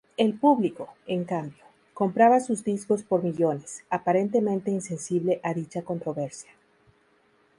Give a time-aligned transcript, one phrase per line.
[0.17, 1.63] El público, en cambio,
[1.93, 6.49] compraba sus discos por millones, aparentemente insensible a dicha controversia.